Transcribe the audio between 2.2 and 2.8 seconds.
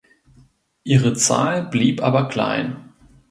klein.